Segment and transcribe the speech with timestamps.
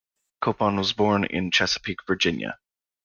[0.41, 2.57] Copon was born in Chesapeake, Virginia.